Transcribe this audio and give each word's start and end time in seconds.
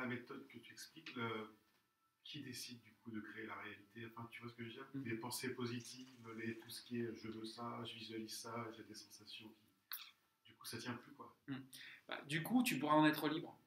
la 0.00 0.06
méthode 0.06 0.46
que 0.48 0.58
tu 0.58 0.72
expliques, 0.72 1.14
le- 1.16 1.56
qui 2.24 2.42
décide 2.42 2.80
du 2.82 2.92
coup 2.94 3.10
de 3.10 3.20
créer 3.20 3.46
la 3.46 3.54
réalité? 3.56 4.06
Enfin, 4.06 4.28
tu 4.30 4.40
vois 4.42 4.50
ce 4.50 4.56
que 4.56 4.62
je 4.62 4.68
veux 4.68 4.74
dire? 4.74 4.86
Mhm. 4.94 5.04
Les 5.04 5.16
pensées 5.16 5.54
positives, 5.54 6.28
les, 6.36 6.58
tout 6.58 6.70
ce 6.70 6.82
qui 6.82 7.00
est 7.00 7.14
je 7.14 7.28
veux 7.28 7.44
ça, 7.44 7.82
je 7.84 7.94
visualise 7.94 8.36
ça, 8.36 8.68
j'ai 8.76 8.84
des 8.84 8.94
sensations 8.94 9.48
qui. 9.48 10.52
Du 10.52 10.54
coup, 10.54 10.66
ça 10.66 10.78
tient 10.78 10.94
plus 10.94 11.12
quoi. 11.12 11.34
Bah, 12.06 12.20
du 12.28 12.42
coup, 12.42 12.62
tu 12.62 12.78
pourras 12.78 12.94
en 12.94 13.06
être 13.06 13.28
libre. 13.28 13.58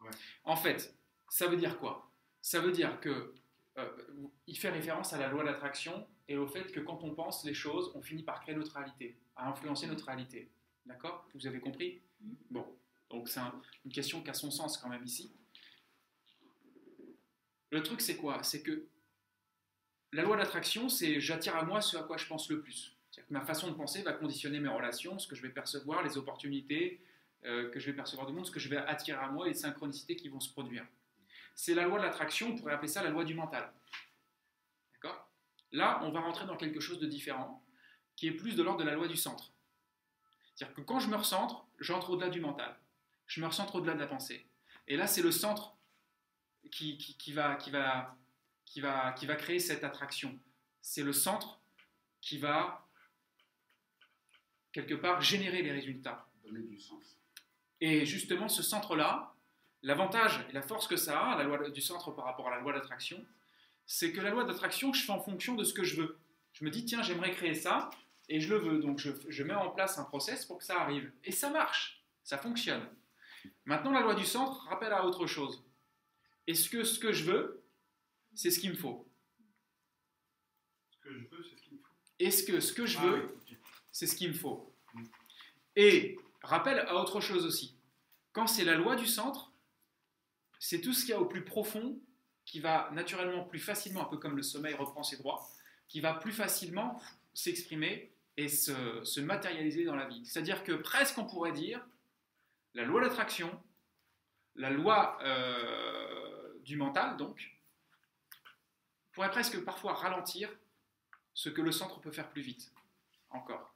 Ouais. 0.00 0.10
En 0.44 0.56
fait, 0.56 0.96
ça 1.28 1.48
veut 1.48 1.56
dire 1.56 1.78
quoi? 1.78 2.10
Ça 2.40 2.60
veut 2.60 2.72
dire 2.72 3.00
que 3.00 3.34
euh, 3.76 4.06
il 4.46 4.56
fait 4.58 4.70
référence 4.70 5.12
à 5.12 5.18
la 5.18 5.28
loi 5.28 5.44
d'attraction 5.44 6.06
et 6.28 6.36
au 6.36 6.46
fait 6.46 6.70
que 6.72 6.80
quand 6.80 7.02
on 7.02 7.14
pense 7.14 7.44
les 7.44 7.54
choses, 7.54 7.92
on 7.94 8.02
finit 8.02 8.22
par 8.22 8.40
créer 8.40 8.54
notre 8.54 8.74
réalité, 8.74 9.18
à 9.36 9.48
influencer 9.48 9.86
notre 9.86 10.06
réalité. 10.06 10.50
D'accord? 10.86 11.28
Vous 11.34 11.46
avez 11.46 11.60
compris? 11.60 12.00
Bon, 12.50 12.66
donc 13.10 13.28
c'est 13.28 13.40
un- 13.40 13.60
une 13.84 13.92
question 13.92 14.22
qui 14.22 14.30
a 14.30 14.34
son 14.34 14.50
sens 14.50 14.78
quand 14.78 14.88
même 14.88 15.04
ici. 15.04 15.32
Le 17.70 17.82
truc, 17.82 18.00
c'est 18.00 18.16
quoi? 18.16 18.42
C'est 18.42 18.62
que 18.62 18.86
la 20.12 20.22
loi 20.22 20.36
d'attraction, 20.36 20.88
c'est 20.88 21.20
j'attire 21.20 21.56
à 21.56 21.62
moi 21.64 21.80
ce 21.80 21.96
à 21.96 22.02
quoi 22.02 22.16
je 22.16 22.26
pense 22.26 22.50
le 22.50 22.60
plus. 22.60 22.96
C'est-à-dire 23.10 23.28
que 23.28 23.32
ma 23.32 23.40
façon 23.44 23.68
de 23.68 23.74
penser 23.74 24.02
va 24.02 24.12
conditionner 24.12 24.58
mes 24.60 24.68
relations, 24.68 25.18
ce 25.18 25.28
que 25.28 25.34
je 25.36 25.42
vais 25.42 25.50
percevoir, 25.50 26.02
les 26.02 26.16
opportunités 26.16 27.00
euh, 27.44 27.70
que 27.70 27.78
je 27.80 27.86
vais 27.86 27.92
percevoir 27.96 28.26
du 28.26 28.32
monde, 28.32 28.44
ce 28.46 28.50
que 28.50 28.60
je 28.60 28.68
vais 28.68 28.76
attirer 28.76 29.18
à 29.18 29.28
moi 29.28 29.46
et 29.46 29.50
les 29.50 29.54
synchronicités 29.56 30.16
qui 30.16 30.28
vont 30.28 30.40
se 30.40 30.50
produire. 30.50 30.86
C'est 31.54 31.74
la 31.74 31.84
loi 31.84 31.98
de 31.98 32.04
l'attraction, 32.04 32.48
on 32.50 32.56
pourrait 32.56 32.74
appeler 32.74 32.88
ça 32.88 33.02
la 33.02 33.10
loi 33.10 33.24
du 33.24 33.34
mental. 33.34 33.72
D'accord? 34.94 35.28
Là, 35.72 36.00
on 36.02 36.10
va 36.10 36.20
rentrer 36.20 36.46
dans 36.46 36.56
quelque 36.56 36.80
chose 36.80 36.98
de 36.98 37.06
différent, 37.06 37.64
qui 38.16 38.26
est 38.26 38.32
plus 38.32 38.56
de 38.56 38.62
l'ordre 38.62 38.80
de 38.80 38.84
la 38.84 38.94
loi 38.94 39.08
du 39.08 39.16
centre. 39.16 39.52
C'est-à-dire 40.54 40.74
que 40.74 40.80
quand 40.82 41.00
je 41.00 41.08
me 41.08 41.16
recentre, 41.16 41.66
j'entre 41.78 42.10
au-delà 42.10 42.28
du 42.28 42.40
mental. 42.40 42.76
Je 43.30 43.40
me 43.40 43.46
recentre 43.46 43.76
au-delà 43.76 43.94
de 43.94 44.00
la 44.00 44.08
pensée. 44.08 44.44
Et 44.88 44.96
là, 44.96 45.06
c'est 45.06 45.22
le 45.22 45.30
centre 45.30 45.76
qui, 46.72 46.98
qui- 46.98 47.16
qui 47.16 47.32
va, 47.32 47.54
qui, 47.54 47.70
va, 47.70 48.16
qui, 48.66 48.80
va, 48.80 49.12
qui 49.12 49.24
va 49.24 49.36
créer 49.36 49.60
cette 49.60 49.84
attraction. 49.84 50.36
C'est 50.82 51.04
le 51.04 51.12
centre 51.12 51.60
qui 52.20 52.38
va, 52.38 52.84
quelque 54.72 54.94
part, 54.94 55.20
générer 55.20 55.62
les 55.62 55.70
résultats. 55.70 56.26
Donner 56.44 56.62
du 56.66 56.80
sens. 56.80 57.04
Et 57.80 58.04
justement, 58.04 58.48
ce 58.48 58.64
centre-là, 58.64 59.32
l'avantage 59.84 60.44
et 60.50 60.52
la 60.52 60.62
force 60.62 60.88
que 60.88 60.96
ça 60.96 61.20
a, 61.20 61.36
la 61.38 61.44
loi 61.44 61.70
du 61.70 61.80
centre 61.80 62.10
par 62.10 62.24
rapport 62.24 62.48
à 62.48 62.50
la 62.56 62.60
loi 62.60 62.72
d'attraction, 62.72 63.24
c'est 63.86 64.10
que 64.12 64.20
la 64.20 64.30
loi 64.30 64.42
d'attraction, 64.42 64.92
je 64.92 65.04
fais 65.04 65.12
en 65.12 65.20
fonction 65.20 65.54
de 65.54 65.62
ce 65.62 65.72
que 65.72 65.84
je 65.84 66.00
veux. 66.02 66.18
Je 66.54 66.64
me 66.64 66.70
dis, 66.70 66.84
tiens, 66.84 67.02
j'aimerais 67.02 67.30
créer 67.30 67.54
ça, 67.54 67.90
et 68.28 68.40
je 68.40 68.48
le 68.52 68.58
veux. 68.58 68.80
Donc, 68.80 68.98
je, 68.98 69.12
je 69.28 69.42
mets 69.44 69.54
en 69.54 69.70
place 69.70 69.98
un 69.98 70.04
process 70.04 70.44
pour 70.46 70.58
que 70.58 70.64
ça 70.64 70.80
arrive. 70.80 71.12
Et 71.22 71.30
ça 71.30 71.48
marche, 71.50 72.02
ça 72.24 72.36
fonctionne. 72.38 72.84
Maintenant, 73.64 73.92
la 73.92 74.00
loi 74.00 74.14
du 74.14 74.24
centre 74.24 74.64
rappelle 74.66 74.92
à 74.92 75.04
autre 75.06 75.26
chose. 75.26 75.64
Est-ce 76.46 76.68
que 76.68 76.84
ce 76.84 76.98
que 76.98 77.12
je 77.12 77.24
veux, 77.24 77.62
c'est 78.34 78.50
ce 78.50 78.58
qu'il 78.58 78.70
me 78.70 78.76
faut 78.76 79.08
Ce 80.90 80.98
que 81.00 81.12
je 81.12 81.28
veux, 81.28 81.42
c'est 81.42 81.56
ce 81.56 81.62
qu'il 81.62 81.72
me 81.74 81.82
faut. 81.82 81.94
Est-ce 82.18 82.42
que 82.44 82.60
ce 82.60 82.72
que 82.72 82.86
je 82.86 82.98
Ah 82.98 83.06
veux, 83.06 83.36
c'est 83.92 84.06
ce 84.06 84.16
qu'il 84.16 84.28
me 84.28 84.34
faut. 84.34 84.74
Et 85.76 86.16
rappel 86.42 86.80
à 86.80 86.96
autre 86.96 87.20
chose 87.20 87.44
aussi. 87.44 87.76
Quand 88.32 88.46
c'est 88.46 88.64
la 88.64 88.74
loi 88.74 88.96
du 88.96 89.06
centre, 89.06 89.52
c'est 90.58 90.80
tout 90.80 90.92
ce 90.92 91.00
qu'il 91.00 91.10
y 91.10 91.14
a 91.14 91.20
au 91.20 91.26
plus 91.26 91.44
profond 91.44 92.00
qui 92.44 92.60
va 92.60 92.90
naturellement 92.92 93.44
plus 93.44 93.58
facilement, 93.58 94.02
un 94.02 94.10
peu 94.10 94.16
comme 94.16 94.36
le 94.36 94.42
sommeil 94.42 94.74
reprend 94.74 95.02
ses 95.02 95.16
droits, 95.16 95.48
qui 95.88 96.00
va 96.00 96.14
plus 96.14 96.32
facilement 96.32 97.00
s'exprimer 97.32 98.12
et 98.36 98.48
se, 98.48 99.04
se 99.04 99.20
matérialiser 99.20 99.84
dans 99.84 99.94
la 99.94 100.08
vie. 100.08 100.24
C'est-à-dire 100.24 100.64
que 100.64 100.72
presque 100.72 101.18
on 101.18 101.26
pourrait 101.26 101.52
dire 101.52 101.86
la 102.74 102.84
loi 102.84 103.00
d'attraction, 103.00 103.62
la 104.54 104.70
loi 104.70 105.18
euh, 105.22 106.58
du 106.60 106.76
mental, 106.76 107.16
donc, 107.16 107.56
pourrait 109.12 109.30
presque 109.30 109.64
parfois 109.64 109.94
ralentir 109.94 110.50
ce 111.34 111.48
que 111.48 111.60
le 111.60 111.72
centre 111.72 112.00
peut 112.00 112.12
faire 112.12 112.30
plus 112.30 112.42
vite. 112.42 112.72
Encore. 113.30 113.74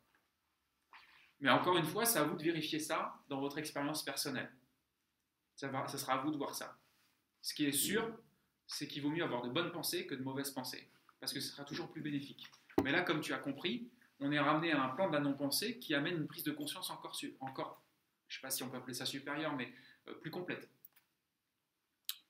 Mais 1.41 1.51
encore 1.51 1.77
une 1.77 1.85
fois, 1.85 2.05
c'est 2.05 2.19
à 2.19 2.25
vous 2.25 2.37
de 2.37 2.43
vérifier 2.43 2.79
ça 2.79 3.21
dans 3.29 3.41
votre 3.41 3.59
expérience 3.59 4.03
personnelle. 4.03 4.53
Ça, 5.57 5.69
sera 5.87 6.15
à 6.15 6.19
vous 6.19 6.31
de 6.31 6.37
voir 6.37 6.55
ça. 6.55 6.77
Ce 7.43 7.55
qui 7.55 7.67
est 7.67 7.73
sûr, 7.73 8.19
c'est 8.67 8.89
qu'il 8.89 9.03
vaut 9.03 9.11
mieux 9.11 9.23
avoir 9.23 9.43
de 9.43 9.51
bonnes 9.51 9.71
pensées 9.71 10.07
que 10.07 10.15
de 10.15 10.23
mauvaises 10.23 10.51
pensées, 10.51 10.89
parce 11.21 11.33
que 11.33 11.41
ce 11.41 11.53
sera 11.53 11.65
toujours 11.65 11.91
plus 11.91 12.01
bénéfique. 12.01 12.51
Mais 12.83 12.91
là, 12.91 13.03
comme 13.03 13.21
tu 13.21 13.33
as 13.33 13.39
compris, 13.39 13.89
on 14.21 14.33
est 14.33 14.41
ramené 14.41 14.73
à 14.73 14.83
un 14.83 14.89
plan 14.89 15.09
de 15.09 15.13
la 15.13 15.21
non-pensée 15.21 15.79
qui 15.79 15.95
amène 15.95 16.17
une 16.17 16.27
prise 16.27 16.45
de 16.45 16.53
conscience 16.53 16.91
encore, 16.91 17.17
encore 17.41 17.84
je 18.35 18.39
ne 18.39 18.41
sais 18.41 18.47
pas 18.47 18.51
si 18.51 18.63
on 18.65 18.69
peut 18.69 18.79
appeler 18.79 18.95
ça 18.95 19.07
supérieure, 19.07 19.55
mais 19.55 19.73
euh, 20.09 20.15
plus 20.15 20.31
complète 20.33 20.69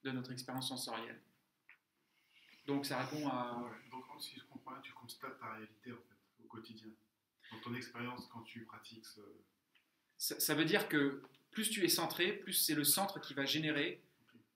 de 0.03 0.10
notre 0.10 0.32
expérience 0.32 0.69
sensorielle. 0.69 1.19
Donc 2.66 2.84
ça 2.84 3.03
répond 3.03 3.26
à... 3.28 3.62
Ouais, 3.62 3.91
Donc, 3.91 4.04
si 4.20 4.38
je 4.38 4.44
comprends 4.44 4.72
bien, 4.72 4.82
tu 4.82 4.93
constates 4.93 5.38
ta 5.38 5.53
réalité 5.53 5.93
en 5.93 5.97
fait, 5.97 6.44
au 6.44 6.47
quotidien. 6.47 6.88
Dans 7.50 7.60
ton 7.60 7.75
expérience, 7.75 8.28
quand 8.31 8.43
tu 8.43 8.64
pratiques 8.64 9.06
ce. 9.06 9.20
Ça, 10.19 10.38
ça 10.38 10.54
veut 10.54 10.66
dire 10.66 10.88
que 10.88 11.22
plus 11.50 11.70
tu 11.70 11.82
es 11.84 11.88
centré, 11.88 12.32
plus 12.32 12.53
c'est 12.53 12.75
le 12.75 12.84
centre 12.84 13.19
qui 13.20 13.32
va 13.32 13.47
générer 13.47 14.03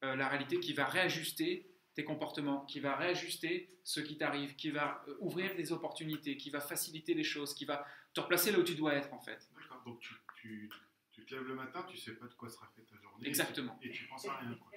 euh, 0.04 0.16
la 0.16 0.28
réalité, 0.28 0.60
qui 0.60 0.74
va 0.74 0.84
réajuster 0.84 1.70
tes 1.94 2.04
comportements, 2.04 2.66
qui 2.66 2.80
va 2.80 2.94
réajuster 2.94 3.70
ce 3.84 4.00
qui 4.00 4.18
t'arrive, 4.18 4.54
qui 4.54 4.70
va 4.70 5.02
euh, 5.08 5.16
ouvrir 5.20 5.56
des 5.56 5.72
opportunités, 5.72 6.36
qui 6.36 6.50
va 6.50 6.60
faciliter 6.60 7.14
les 7.14 7.24
choses, 7.24 7.54
qui 7.54 7.64
va 7.64 7.86
te 8.12 8.20
replacer 8.20 8.52
là 8.52 8.58
où 8.58 8.64
tu 8.64 8.74
dois 8.74 8.94
être 8.94 9.12
en 9.14 9.20
fait. 9.20 9.48
D'accord, 9.54 9.82
donc 9.84 10.00
tu, 10.00 10.14
tu, 10.36 10.70
tu 11.18 11.24
te 11.24 11.34
lèves 11.34 11.48
le 11.48 11.54
matin, 11.54 11.84
tu 11.88 11.96
sais 11.96 12.12
pas 12.12 12.26
de 12.26 12.34
quoi 12.34 12.48
sera 12.48 12.66
faite 12.74 12.86
ta 12.86 12.96
journée. 12.96 13.26
Exactement. 13.26 13.78
Et 13.82 13.90
tu 13.90 14.04
penses 14.04 14.26
à 14.26 14.36
rien. 14.36 14.54
Quoi. 14.54 14.70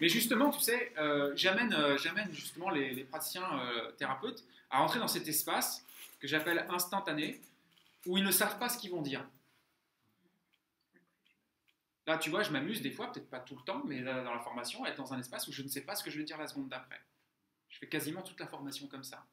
Mais 0.00 0.08
justement, 0.08 0.50
tu 0.50 0.60
sais, 0.60 0.92
euh, 0.98 1.32
j'amène, 1.34 1.74
euh, 1.74 1.98
j'amène 1.98 2.32
justement 2.32 2.70
les, 2.70 2.94
les 2.94 3.04
praticiens 3.04 3.60
euh, 3.60 3.90
thérapeutes 3.92 4.44
à 4.70 4.78
rentrer 4.78 5.00
dans 5.00 5.08
cet 5.08 5.26
espace 5.26 5.84
que 6.20 6.28
j'appelle 6.28 6.66
instantané, 6.70 7.40
où 8.06 8.16
ils 8.16 8.24
ne 8.24 8.30
savent 8.30 8.58
pas 8.58 8.68
ce 8.68 8.78
qu'ils 8.78 8.90
vont 8.90 9.02
dire. 9.02 9.26
Là, 12.06 12.18
tu 12.18 12.30
vois, 12.30 12.42
je 12.42 12.50
m'amuse 12.50 12.80
des 12.82 12.90
fois, 12.90 13.12
peut-être 13.12 13.28
pas 13.28 13.40
tout 13.40 13.56
le 13.56 13.62
temps, 13.62 13.82
mais 13.86 14.00
là, 14.00 14.22
dans 14.22 14.34
la 14.34 14.40
formation, 14.40 14.84
à 14.84 14.88
être 14.90 14.96
dans 14.96 15.12
un 15.12 15.18
espace 15.18 15.48
où 15.48 15.52
je 15.52 15.62
ne 15.62 15.68
sais 15.68 15.82
pas 15.82 15.94
ce 15.96 16.04
que 16.04 16.10
je 16.10 16.18
vais 16.18 16.24
dire 16.24 16.38
la 16.38 16.46
seconde 16.46 16.68
d'après. 16.68 17.00
Je 17.68 17.78
fais 17.78 17.88
quasiment 17.88 18.22
toute 18.22 18.38
la 18.40 18.46
formation 18.46 18.86
comme 18.86 19.04
ça. 19.04 19.26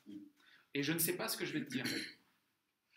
Et 0.73 0.83
je 0.83 0.93
ne 0.93 0.99
sais 0.99 1.15
pas 1.15 1.27
ce 1.27 1.37
que 1.37 1.45
je 1.45 1.53
vais 1.53 1.63
te 1.63 1.69
dire. 1.69 1.85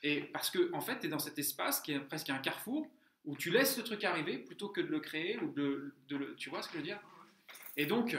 Et 0.02 0.22
parce 0.22 0.50
que, 0.50 0.72
en 0.72 0.80
fait, 0.80 1.00
tu 1.00 1.06
es 1.06 1.08
dans 1.08 1.18
cet 1.18 1.38
espace 1.38 1.80
qui 1.80 1.92
est 1.92 2.00
presque 2.00 2.30
un 2.30 2.38
carrefour 2.38 2.88
où 3.24 3.36
tu 3.36 3.50
laisses 3.50 3.76
le 3.76 3.84
truc 3.84 4.02
arriver 4.04 4.38
plutôt 4.38 4.68
que 4.68 4.80
de 4.80 4.86
le 4.86 5.00
créer 5.00 5.38
ou 5.38 5.52
de, 5.52 5.94
le. 6.08 6.34
Tu 6.36 6.48
vois 6.48 6.62
ce 6.62 6.68
que 6.68 6.74
je 6.74 6.78
veux 6.78 6.84
dire? 6.84 7.00
Et 7.76 7.86
donc, 7.86 8.16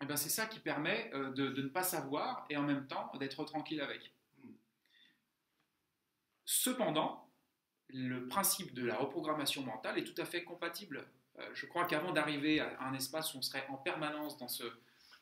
eh 0.00 0.06
ben 0.06 0.16
c'est 0.16 0.28
ça 0.28 0.46
qui 0.46 0.60
permet 0.60 1.10
euh, 1.14 1.30
de, 1.32 1.62
ne 1.62 1.68
pas 1.68 1.82
savoir 1.82 2.46
et 2.50 2.56
en 2.56 2.62
même 2.62 2.86
temps 2.86 3.10
d'être 3.18 3.44
tranquille 3.44 3.80
avec. 3.80 4.12
Cependant, 6.44 7.30
le 7.88 8.26
principe 8.26 8.74
de 8.74 8.84
la 8.84 8.96
reprogrammation 8.96 9.62
mentale 9.62 9.98
est 9.98 10.04
tout 10.04 10.20
à 10.20 10.24
fait 10.24 10.44
compatible. 10.44 11.06
Euh, 11.38 11.50
je 11.54 11.66
crois 11.66 11.84
qu'avant 11.84 12.12
d'arriver 12.12 12.60
à 12.60 12.80
un 12.82 12.94
espace 12.94 13.34
où 13.34 13.38
on 13.38 13.42
serait 13.42 13.66
en 13.68 13.76
permanence 13.76 14.38
dans, 14.38 14.48
ce, 14.48 14.64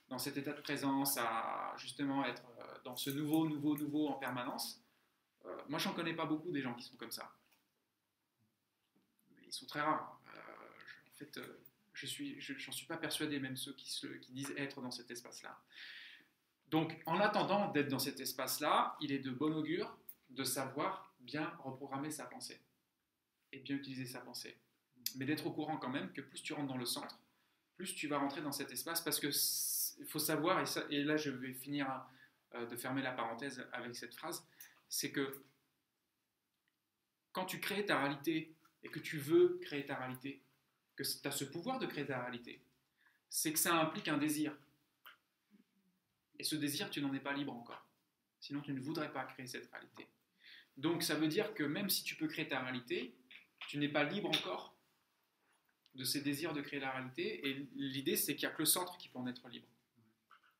dans 0.09 0.19
cet 0.19 0.37
état 0.37 0.53
de 0.53 0.61
présence, 0.61 1.17
à 1.19 1.75
justement 1.79 2.25
être 2.25 2.45
euh, 2.61 2.79
dans 2.85 2.97
ce 2.97 3.11
nouveau, 3.11 3.49
nouveau, 3.49 3.77
nouveau 3.77 4.09
en 4.09 4.15
permanence, 4.15 4.81
euh, 5.45 5.57
moi 5.69 5.79
j'en 5.79 5.93
connais 5.95 6.15
pas 6.15 6.27
beaucoup 6.27 6.51
des 6.53 6.63
gens 6.63 6.75
qui 6.75 6.85
sont 6.85 6.97
comme 6.97 7.11
ça. 7.11 7.33
Ils 9.45 9.53
sont 9.53 9.67
très 9.67 9.81
rares. 9.81 10.21
Euh, 10.29 10.41
je- 10.87 11.11
en 11.11 11.15
fait, 11.15 11.41
je 11.95 12.07
suis, 12.07 12.41
je, 12.41 12.55
j'en 12.59 12.73
suis 12.73 12.87
pas 12.87 12.97
persuadé, 12.97 13.39
même 13.41 13.57
ceux 13.57 13.73
qui, 13.75 13.89
qui 14.21 14.33
disent 14.33 14.53
être 14.57 14.81
dans 14.83 14.91
cet 14.91 15.11
espace-là. 15.11 15.59
Donc, 16.69 17.01
en 17.07 17.21
attendant 17.21 17.71
d'être 17.71 17.89
dans 17.89 17.99
cet 18.01 18.21
espace-là, 18.21 18.97
il 19.01 19.13
est 19.13 19.21
de 19.21 19.31
bon 19.31 19.55
augure 19.55 19.97
de 20.31 20.45
savoir 20.45 21.15
bien 21.21 21.49
reprogrammer 21.63 22.11
sa 22.11 22.25
pensée 22.27 22.61
et 23.53 23.61
bien 23.61 23.77
utiliser 23.77 24.07
sa 24.07 24.21
pensée. 24.21 24.57
Mais 25.15 25.25
d'être 25.25 25.47
au 25.47 25.53
courant 25.53 25.77
quand 25.77 25.89
même 25.89 26.13
que 26.13 26.21
plus 26.21 26.43
tu 26.43 26.53
rentres 26.53 26.69
dans 26.69 26.77
le 26.77 26.87
centre, 26.87 27.19
plus 27.77 27.95
tu 27.95 28.09
vas 28.09 28.19
rentrer 28.19 28.43
dans 28.43 28.53
cet 28.53 28.73
espace 28.73 29.01
parce 29.01 29.21
que 29.21 29.31
il 29.99 30.07
faut 30.07 30.19
savoir, 30.19 30.65
et, 30.91 31.05
là 31.05 31.17
je 31.17 31.31
vais 31.31 31.53
finir 31.53 32.05
euh, 32.55 32.67
de 32.67 32.77
fermer 32.77 33.03
la 33.03 33.13
parenthèse 33.13 33.67
avec 33.73 33.95
cette 33.97 34.15
phrase, 34.15 34.47
c'est 34.89 35.11
que 35.11 35.43
quand 37.33 37.45
tu 37.45 37.61
crées 37.61 37.85
ta 37.85 37.99
réalité 37.99 38.55
et 38.83 38.89
que 38.89 38.99
tu 38.99 39.19
veux 39.19 39.59
créer 39.63 39.85
ta 39.85 39.97
réalité, 39.97 40.43
que 40.95 41.03
tu 41.03 41.29
as 41.29 41.33
ce 41.33 41.45
pouvoir 41.45 41.79
de 41.79 41.87
créer 41.87 42.07
ta 42.07 42.21
réalité, 42.21 42.63
c'est 43.29 43.53
que 43.53 43.59
ça 43.59 43.75
implique 43.75 44.09
un 44.09 44.19
désir. 44.19 44.57
Et 46.39 46.45
ce 46.45 46.57
désir, 46.57 46.91
tu 46.91 47.01
n'en 47.01 47.13
es 47.15 47.21
pas 47.21 47.33
libre 47.33 47.53
encore. 47.53 47.87
Sinon, 48.41 48.61
tu 48.61 48.73
ne 48.73 48.81
voudrais 48.81 49.13
pas 49.13 49.25
créer 49.25 49.47
cette 49.47 49.71
réalité. 49.71 50.07
Donc, 50.77 51.03
ça 51.03 51.15
veut 51.15 51.29
dire 51.29 51.53
que 51.55 51.63
même 51.63 51.91
si 51.91 52.05
tu 52.05 52.15
peux 52.15 52.29
créer 52.29 52.49
ta 52.49 52.61
réalité, 52.61 53.15
tu 53.69 53.79
n'es 53.79 53.89
pas 53.89 54.05
libre 54.05 54.29
encore 54.29 54.75
de 55.95 56.05
ces 56.05 56.21
désirs 56.21 56.53
de 56.53 56.61
créer 56.61 56.81
la 56.81 56.93
réalité. 56.93 57.49
Et 57.49 57.67
l'idée, 57.75 58.17
c'est 58.17 58.37
qu'il 58.37 58.47
n'y 58.47 58.53
a 58.53 58.55
que 58.55 58.63
le 58.63 58.67
centre 58.67 58.97
qui 58.99 59.09
peut 59.09 59.19
en 59.19 59.27
être 59.27 59.49
libre. 59.49 59.67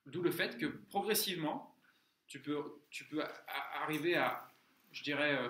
D'où 0.07 0.23
le 0.23 0.31
fait 0.31 0.57
que 0.57 0.67
progressivement, 0.67 1.75
tu 2.29 2.41
peux, 2.41 2.81
tu 2.91 3.05
peux 3.05 3.23
arriver 3.75 4.17
à, 4.17 4.53
je 4.93 5.03
dirais, 5.03 5.35
euh, 5.35 5.49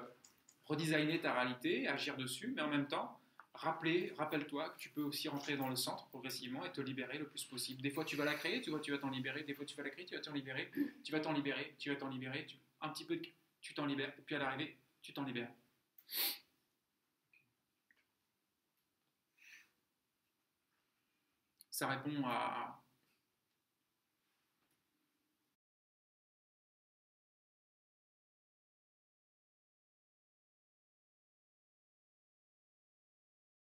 redesigner 0.65 1.21
ta 1.21 1.35
réalité, 1.35 1.89
agir 1.89 2.17
dessus, 2.17 2.53
mais 2.55 2.63
en 2.63 2.69
même 2.69 2.89
temps, 2.89 3.21
rappeler, 3.55 4.13
rappelle-toi 4.17 4.71
que 4.71 4.79
tu 4.79 4.91
peux 4.91 5.03
aussi 5.03 5.29
rentrer 5.29 5.57
dans 5.57 5.69
le 5.69 5.77
centre 5.77 6.07
progressivement 6.09 6.65
et 6.65 6.73
te 6.73 6.81
libérer 6.81 7.19
le 7.19 7.29
plus 7.29 7.45
possible. 7.45 7.83
Des 7.83 7.91
fois, 7.91 8.05
tu 8.05 8.17
vas 8.17 8.25
la 8.25 8.35
créer, 8.35 8.61
tu 8.61 8.71
vois, 8.71 8.81
tu 8.81 8.91
vas 8.91 8.99
t'en 8.99 9.11
libérer. 9.11 9.43
Des 9.43 9.55
fois, 9.55 9.65
tu 9.65 9.77
vas 9.77 9.83
la 9.83 9.91
créer, 9.91 10.07
tu 10.07 10.15
vas 10.15 10.21
t'en 10.21 10.33
libérer. 10.33 10.71
Tu 11.03 11.13
vas 11.13 11.21
t'en 11.21 11.33
libérer, 11.33 11.75
tu 11.79 11.91
vas 11.91 11.97
t'en 11.97 12.09
libérer. 12.09 12.47
Un 12.81 12.89
petit 12.91 13.05
peu, 13.05 13.21
tu 13.61 13.75
t'en 13.75 13.87
libères. 13.87 14.13
Et 14.19 14.23
puis 14.23 14.35
à 14.35 14.39
l'arrivée, 14.39 14.77
tu 15.03 15.13
t'en 15.13 15.25
libères. 15.25 15.51
Ça 21.71 21.89
répond 21.89 22.25
à, 22.27 22.83